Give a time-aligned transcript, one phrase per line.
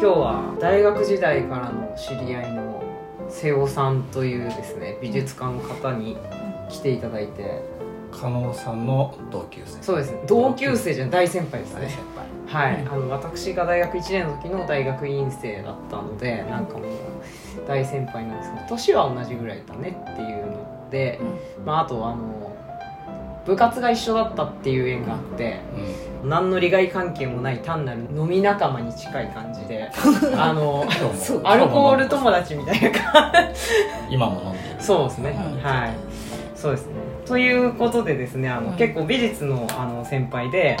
[0.00, 2.80] 今日は大学時代からの知り合いの
[3.28, 6.16] 瀬尾さんというですね美術家の方に
[6.70, 7.78] 来ていただいて。
[8.10, 9.82] 加納さんの同級生。
[9.82, 10.12] そうです。
[10.12, 11.60] ね同級生じゃ大先輩。
[11.60, 11.90] ですね
[12.46, 16.88] はい、うんあの私が大学1年の時の大学院生だったのでなんかもう
[17.66, 21.20] 大先輩なんですけど年は同じぐらいだねっていうので、
[21.66, 22.56] まあ、あとあの
[23.48, 29.90] 部活が一緒だったっていう縁があって輩何の利害関係もない単なる飲み仲間に近い感じで
[30.36, 30.84] あの
[31.44, 33.32] アルコール友達みたいな感
[34.08, 34.76] うん、今も飲んでいる。
[34.78, 35.90] じそうですね、うんはい。
[36.54, 36.92] そうですね。
[37.24, 40.76] ということでですねあの、うん結構美術のあの先輩で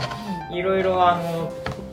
[0.50, 1.50] いろいろあの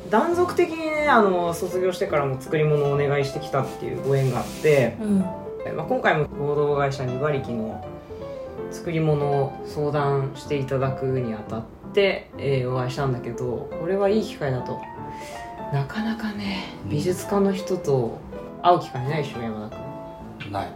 [0.09, 5.19] 断続的にねあの卒業してからも作り物をお願いしてきたっていうご縁があって、うん。
[5.77, 7.83] まあ、今回も合同会社2馬力の
[8.75, 14.81] 作り物を相談していただくにあたって、えーお会いしたんだけどこれはいい機会だと。
[15.71, 16.89] なかなかねうん。
[16.89, 18.19] 美術家の人と
[18.61, 19.77] 会う機会ないでしょ山田
[20.41, 20.51] 君。
[20.51, 20.67] ない。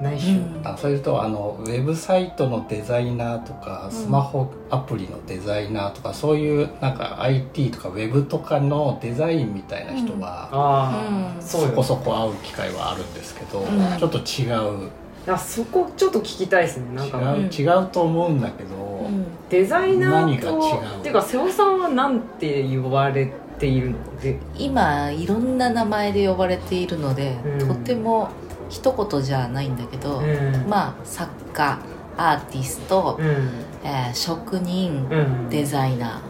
[0.00, 0.60] ないでしょ、うん。
[0.64, 11.42] あそれとあのウェブサイトのデザイナーとかスマホアプリのデザイナーとか、そういうなんか IT とかウェブとかのデザインみたいな人は、ああ、うん。
[11.42, 13.98] そこそこ会う機会はあるんですけど、うん。
[13.98, 14.46] ちょっと違
[14.86, 14.90] う
[15.34, 17.82] あそこちょっと聞きたいですねなんか、違う、うん。
[17.82, 19.26] 違うと思うんだけど、うん。
[19.48, 23.96] デザイナー何がと違うっていうか瀬尾さんはなんて言われているの？
[24.20, 27.68] で今いろんな名前で呼ばれているので、うん。
[27.68, 28.28] とても
[28.68, 30.66] 一言じゃないんだけど、うん。
[30.68, 31.78] まあ作家
[32.16, 33.26] アーティスト、うん。
[33.84, 35.48] えー職人、うん。
[35.50, 36.20] デザイナ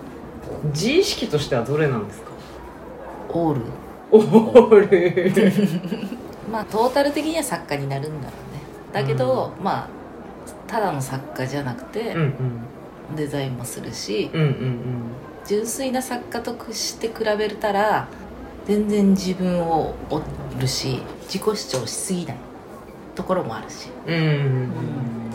[0.66, 2.28] 自意識としてはどれなんですか？
[3.30, 3.62] ーオール。
[4.10, 5.68] オール。
[6.50, 8.47] まあトータル的には作家になるんだろうね
[8.92, 9.88] だけど、まあ
[10.66, 13.16] ただの作家じゃなくて、うんうん。
[13.16, 14.78] デザインもするしうんうん
[15.46, 18.06] 純粋な作家として比べたら
[18.66, 20.22] 全然自分を追
[20.60, 22.36] るし自己主張しすぎない。
[23.14, 24.68] ところもあるし、うんうん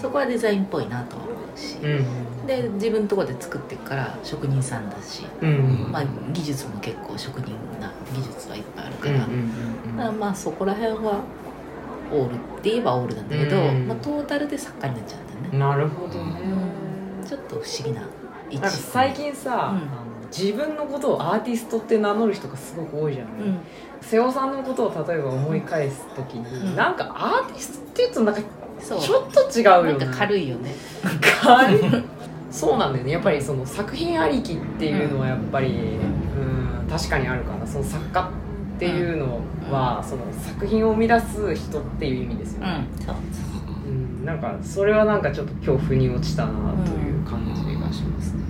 [0.02, 2.06] そこはデザインっぽいなとは思うし、うんうん
[2.48, 9.26] で自分のところで作っていくから職人さんだし、うんまあ、技術も結構職人な技術はいっぱいあるから、か
[9.98, 11.22] らまあそこら辺は
[12.14, 13.88] オールって言えばオールなんだけど、うん。
[13.88, 16.42] まあ、トータルで作家になっちゃうんだよね、なるほどね。
[17.28, 18.02] ちょっと不思議な
[18.50, 18.70] 位置。
[18.70, 19.58] 最近さ、うん。
[19.58, 23.60] あの自分のことをアーティストって名乗る人がすごく多いじゃない、うん。
[24.02, 26.76] 瀬尾さんのことを例えば思い返す時に、うん。
[26.76, 30.06] なんかアーティストっていうとなんかちょっと違うよね。
[30.06, 30.76] なんか軽いよね。
[31.42, 31.80] 軽い。
[32.52, 33.12] そうなんだよね。
[33.12, 35.72] やっぱりその作品ありきっていうのはやっぱりう
[36.86, 36.88] ん。
[36.90, 38.30] 確かにあるかなその作家
[38.76, 39.40] っていうの
[39.72, 43.06] は、その作品を生み出す人っていう意味ですよね、うん。
[43.06, 43.16] そう。
[43.88, 43.92] う
[44.24, 44.26] ん。
[44.26, 46.52] なんかそれはなんかちょっと今日腑に落ちたな
[46.84, 48.42] という感じがしますね、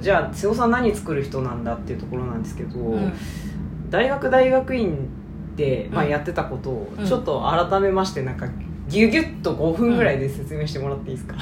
[0.00, 3.12] じゃあ瀬尾さん何作る人なんだっていうところなんですけど、うん。
[3.90, 5.08] 大学大学院
[5.56, 6.10] で、まあ、うん。
[6.10, 7.06] やってたことをうん。
[7.06, 8.48] ちょっと改めましてなんか
[8.88, 11.36] ギュギュッと5分ぐらいで説明してもらっていいですか、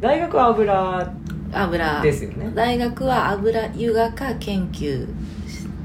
[0.00, 1.12] 大学は油
[1.52, 2.02] 油。
[2.02, 2.52] ですよね。
[2.54, 5.06] 大学は油湯画科研究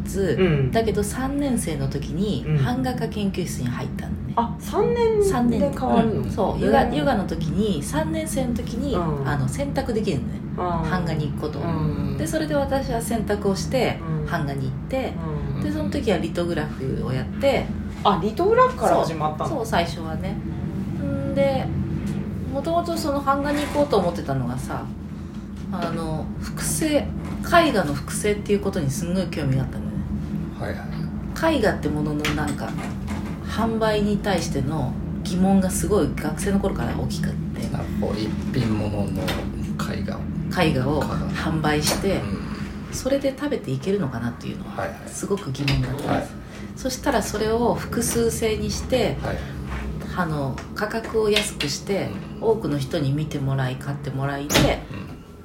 [0.05, 0.71] 室、うん。
[0.71, 2.63] だけど3年生の時にうん。
[2.63, 5.59] 版画科研究室に入ったのね、あ三3三年。
[5.59, 6.29] で変わるの、うん。
[6.29, 6.63] そう。
[6.63, 9.27] ヨガヨガの時に3年生の時に、うん。
[9.27, 10.39] あの選択できるのね。
[10.55, 11.65] 版版画に行くことを、う
[12.13, 12.17] ん。
[12.17, 14.25] でそれで私は選択をしてうん。
[14.25, 15.13] 版画に行って、
[15.55, 15.63] うん。
[15.63, 17.65] でその時はリトグラフをやって。
[18.03, 19.49] あリトグラフから始まったの？
[19.49, 19.65] そう。
[19.65, 20.29] 最初はね。
[20.31, 20.54] ん
[21.35, 21.65] で
[22.51, 24.85] もともとその版画に行こうと思ってたのがさ
[25.71, 27.05] あの複製
[27.45, 29.91] 絵画の複製っていうことにすんごい興味があったのね。
[30.57, 31.57] はいはい。
[31.57, 32.69] 絵画ってもののなんか
[33.45, 39.23] 販売に対しての疑問がすごい学生の頃から大きくって一品物の
[39.93, 40.17] 絵画。
[40.17, 40.19] を、
[40.63, 42.45] 絵画を販売してうん。
[42.93, 44.99] それで食べていけるのかなっていうのははいはい。
[45.09, 46.21] すごく疑問だったんはい。
[46.21, 46.33] です、
[46.83, 49.37] そしたらそれを複数製にしてはい
[50.15, 52.09] あの価格を安くして
[52.39, 52.49] うん。
[52.49, 54.79] 多くの人に見てもらい買ってもらいで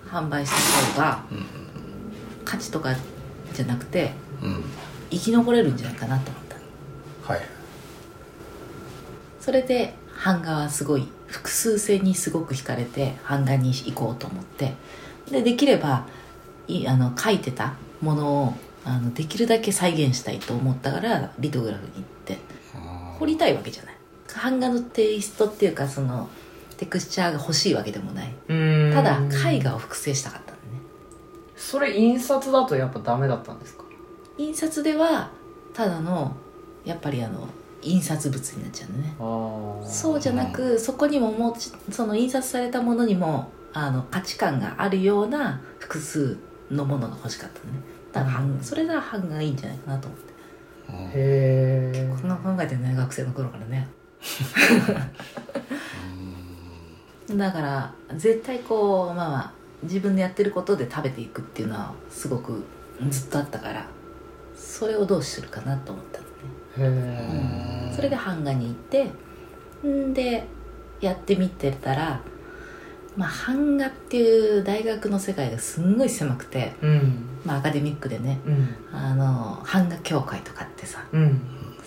[0.06, 0.52] 販売し
[0.94, 1.46] た方がうん
[2.44, 2.94] 価値とか
[3.52, 4.12] じゃなくて
[5.10, 6.42] 生き残れるんじゃないかなと思っ
[7.24, 7.32] た。
[7.32, 7.42] はい。
[9.40, 9.94] それで
[10.24, 14.74] 版画はすごい複数性にすごく惹かれて版画に行こうと思って。
[15.30, 16.06] でできれば
[16.66, 22.38] いあの描いてたものをあのできるだけ再現したいと思ったからリトグラフに行って。
[23.20, 23.99] 彫りたいわけじゃない
[24.34, 26.28] 版画のテイストっていうかその
[26.76, 28.32] テクスチャーが欲しいわけでもない。
[28.48, 28.92] うん。
[28.92, 30.58] ただ絵画を複製したかったんだね。
[31.56, 33.84] それ印刷だとやっぱダメだったんですか？
[34.38, 35.30] 印刷では
[35.74, 36.34] ただの
[36.84, 37.46] やっぱりあの
[37.82, 39.14] 印刷物になっちゃうのね。
[39.18, 41.56] ああそうじゃなくそこにもも
[41.90, 46.38] その印刷されたものにもあの価値観があるような複数
[46.70, 47.80] のものが欲しかったのね。
[48.12, 50.32] だから版それなら版がいいんじゃないかなと思って。
[50.88, 50.96] うん。
[50.96, 53.86] へえこんな考えてるね学生の頃からね
[57.36, 59.52] だから絶対こうまあまあ
[59.82, 62.64] 自分でやってることで食べていくっていうのはすごく
[63.08, 63.86] ずっとあったから
[64.54, 66.30] それをどうするかなと思ったのね。
[66.78, 69.10] へえそれで版画に行って
[69.86, 70.46] んで
[71.00, 72.20] やってみてたら
[73.16, 77.26] まあ版画っていう大学の世界がすんごい狭くて、うん。
[77.44, 78.76] まあ、アカデミックでねうん。
[78.92, 81.40] あの版画協会とかってさうん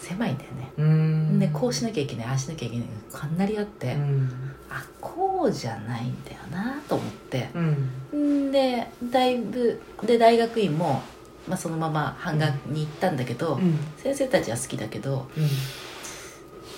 [0.04, 0.72] 狭いんだよね。
[0.78, 1.40] うん。
[1.40, 4.30] でこうしなきゃいけないああしなきゃいけないかなりあって、うん。
[4.70, 7.50] あこうじゃないんだよなと思って。
[7.54, 8.48] うん。
[8.50, 11.02] んでだいぶで大学院も、
[11.48, 13.78] まあ、そのまま版画に行ったんだけど、うん。
[13.98, 15.28] 先生たちは好きだけど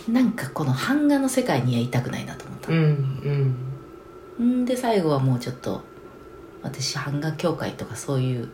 [0.08, 0.14] うん。
[0.14, 4.62] なんかこの版画の世界にはいたくないなと思ったうの、ん。
[4.62, 5.82] んで最後はもうちょっと
[6.62, 8.50] 私版画協会とかそういう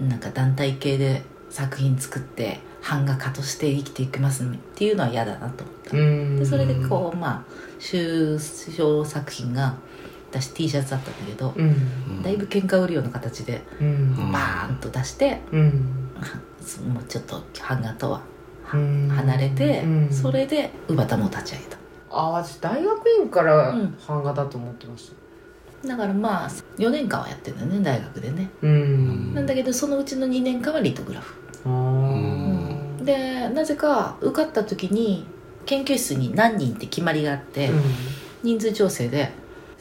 [0.00, 6.38] なんか団体系で作品作って版画家として生きていきますっていうのは嫌だなと思った、うん。
[6.38, 9.76] でそれでこうまあ終章作品が
[10.30, 12.22] 私 T シャツだったんだけど、うん。
[12.22, 14.32] だいぶ喧嘩売るような形でうん。
[14.32, 16.10] バーンと出して、うん。
[16.60, 18.22] そのちょっと版画とは
[18.72, 19.08] うん。
[19.08, 20.08] 離れて、うん。
[20.10, 21.78] それでウバタも立ち上げた。
[22.10, 23.96] あ私大学院からうん。
[24.06, 25.23] 版画だと思ってました
[25.86, 26.48] だからまあ
[26.78, 29.34] 4年間はやってるんだよね大学でね、うん。
[29.34, 31.34] なんだけどそのうちの2年間はリトグラフ、
[31.64, 33.04] あー。
[33.04, 35.26] でなぜか受かった時に
[35.66, 37.70] 研究室に何人って決まりがあって、
[38.42, 39.32] 人数調整で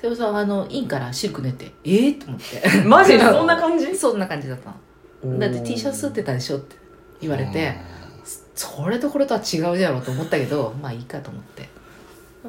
[0.02, 2.80] 瀬尾さんはあの院からシルク寝てええー、と思って。
[2.80, 3.96] う んマジでそんな感じ？
[3.96, 4.74] そんな感じだった
[5.28, 5.40] の。
[5.40, 6.76] だって T シャツ吸ってたでしょって
[7.22, 7.76] 言われて、
[8.56, 11.70] それとこれとは違うじゃろうと思ったけどまあいいかと思って。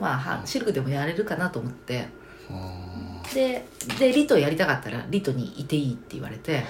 [0.01, 2.09] まあはシルクでもやれるかなと思って
[3.33, 3.67] で
[3.99, 6.65] でリトやりたかったらリトにいていいって言われて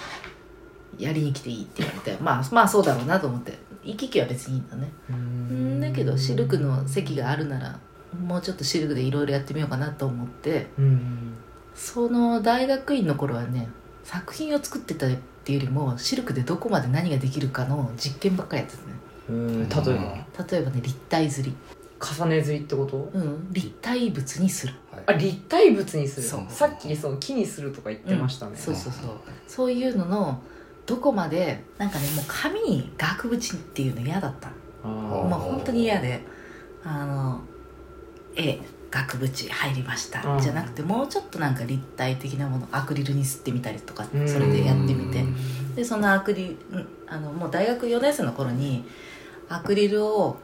[0.99, 4.91] やりに来ていいって言われてまあまあそうだろうなと思って行き来は別にいいんだね。
[5.11, 5.81] うん。
[5.81, 7.79] だけどシルクの席があるなら
[8.19, 11.35] もうちょっとシルクでいろいろやってみようかなと思ってうん。
[11.75, 13.69] その大学院の頃はね
[14.05, 15.11] 作品を作ってたっ
[15.45, 18.93] ていうよりもシルクでどこまで何ができるかの実験ばっかりやってたね。
[19.29, 19.69] うん。
[19.69, 19.81] 例え
[20.39, 20.45] ば？
[20.45, 21.55] 例えばね立体刷り。
[22.01, 23.11] 重ね刷りってこと？
[23.13, 23.53] うん。
[23.53, 24.75] 立体物にする
[25.07, 26.27] あ立体物にする。
[26.27, 26.41] そう。
[26.49, 29.11] さっきその木にするとか言ってましたね、そうそうそう。
[29.47, 30.43] そういうのの
[30.87, 34.51] どこまでなんかねもう紙に額縁っていうの嫌だった。
[34.85, 36.25] あもう本当に嫌で。
[36.87, 37.41] あの
[38.37, 38.61] 絵
[38.91, 40.41] 額縁入りました、うん。
[40.41, 44.29] じゃなくてもうちょっとなんか立体的なものアクリルに吸ってみたりとかうん。
[44.29, 45.25] それでやってみて。
[45.75, 48.85] でそのアクリルうんあのもう大学4年生の頃に
[49.49, 50.37] アクリルを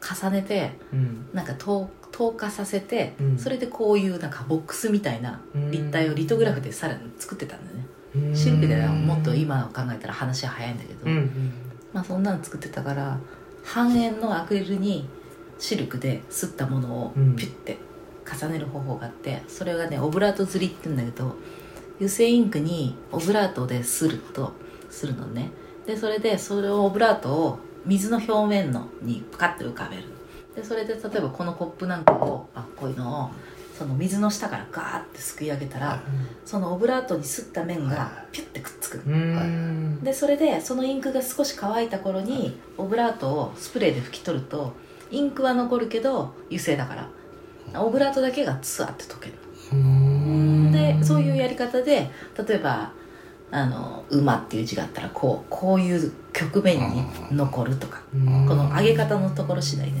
[0.00, 1.28] 重ねてうん。
[1.32, 3.38] なんか透透過させて、うん。
[3.38, 7.86] それでこういうなんかボックスみたいな立体をリトグラフでさらに作ってたんだよね。
[8.28, 8.36] うん。
[8.36, 11.52] シルクではもっと今考えたら話は早いんだけど、うんうん
[11.92, 13.18] まあそんなの作ってたから
[13.64, 15.08] 半円のアクリルに
[15.58, 17.36] シルクで刷ったものをうん。
[17.36, 17.78] ピュッて
[18.30, 21.34] 重ねる方法があってそれがねオブラート刷りって言うんだけど
[21.96, 24.52] 油性インクにオブラートで刷ると
[24.88, 25.50] するのね。
[25.86, 30.04] でそれでそれをオブラートを水の表面のにパカッと浮かべる
[30.54, 33.30] でそれで例えばこのコップなんかをあこういうのを
[33.78, 36.02] その水の下からガーってすくい上げたら
[36.44, 40.04] そのオブラートに刷った面がピュッてくっつくうん。
[40.04, 44.74] でそれでそのインクが少し乾いた頃にオブラートをスプレーで拭き取ると
[45.10, 47.08] インクは残るけど油性だから。
[47.74, 49.34] オブラートだけがツワって溶ける
[49.72, 50.72] うん。
[50.72, 52.10] でそういうやり方で
[52.46, 52.92] 例えば
[53.50, 58.46] あの「馬」っていう字があったらこうこういう局面に残るとかうん。
[58.46, 60.00] この上げ方のところ次第でね。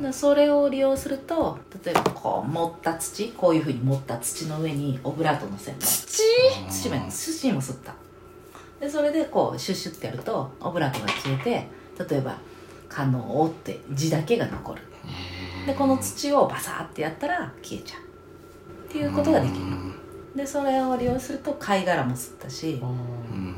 [0.00, 5.82] でそれを利用すると例えばこう盛った土こういうふうに盛った土の上にオブラートのせるの。
[5.82, 6.22] 土？
[6.70, 7.94] 土面土にも吸った。
[8.80, 11.68] でそれでこうシュッシュってやるとオブラートが消えて
[12.10, 12.36] 例えば
[12.90, 14.82] 「可能」って字だけが残る。
[15.66, 18.00] でこの土をバサーってやったら消えちゃう。
[18.88, 19.64] っていうことができる
[20.36, 22.80] でそれを利用すると貝殻も吸ったし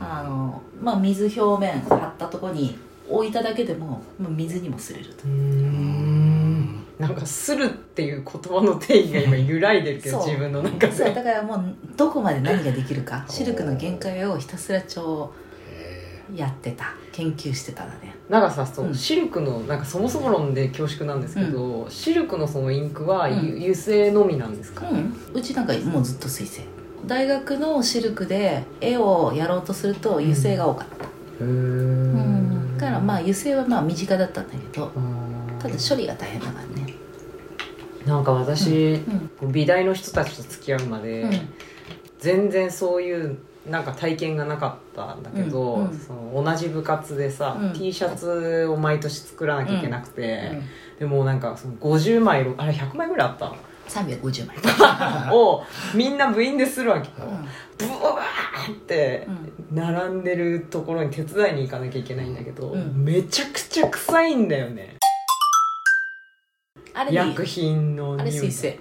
[0.01, 5.25] あの、まあ、水表面張ったとこに置いただけでももう水にもすれると。
[5.25, 6.85] うん。
[6.99, 15.33] なんか「する」っていう言葉の定義が今 揺らいでるけど自分の中そうでだからもうどこまで何ができるかシルクの限界をひたすら超
[16.35, 18.15] やってた研究してたんだね。
[18.29, 18.95] なんかさそう、うん。
[18.95, 25.13] シルクのなんかそもそも論で恐縮なんですけど、シルクのそのインクはゆ油性のみなんですか、うん。
[25.35, 26.63] うちなんかもうずっと水性
[27.07, 31.09] 大学のシルクで絵をやろうとすると油性が多かった、へ
[31.41, 32.79] えうん。
[32.79, 34.93] だからまあ油性はまあ身近だったんだけど
[35.59, 36.95] ただ処理が大変だからね。
[38.07, 39.01] なんか私、
[39.43, 39.53] うん。
[39.53, 41.33] 美大の人たちと付き合うまで、うん。
[42.21, 45.99] 全然そういうなんか体験がなかったんだけど、うんうん。
[45.99, 47.73] その同じ部活でさ、うん。
[47.73, 50.63] T シャツを毎年作らなきゃいけなくて、うん。
[51.01, 53.55] でもなんかその50枚あれ100枚ぐらいあった
[53.89, 54.57] 350枚。
[55.27, 57.29] の をみんな部員でするわけよ。
[57.29, 57.31] う
[57.79, 59.77] ブワーってん。
[59.77, 63.05] 並んでるところに手伝いに行かなきゃいけないんだけど、うん。
[63.05, 64.97] めちゃくちゃ臭いんだよね。
[67.11, 68.81] 薬品のあれ匂い水性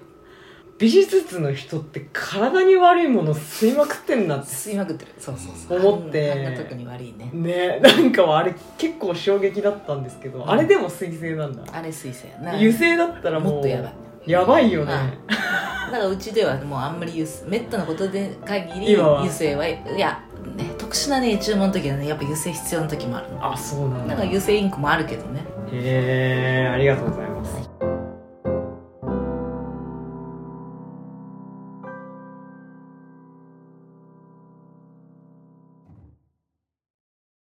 [0.80, 5.14] 美術室の人って体に悪いもの吸いまくってんなって吸いまくってる。
[5.18, 5.80] そうそうそう。
[5.80, 6.32] 思って。
[6.32, 7.32] あんな特に悪いね。
[7.34, 10.50] ねなんかあれ結構衝撃だったんですけど、ん。
[10.50, 11.64] あれでも水性なんだ。
[11.72, 12.56] あれ水性やな。
[12.56, 13.94] 油性だったらもうもっとやばい。
[14.28, 20.22] やばいよね、だからうちではもうあんまり油性めったなことで限り油性はいや
[20.58, 23.54] ね特殊なね注文の時はねやっぱ油性必要な時もあるの。
[23.54, 24.08] あそうなんだ。
[24.10, 25.46] だから油性インクもあるけどね。
[25.72, 27.27] へえありがとうございます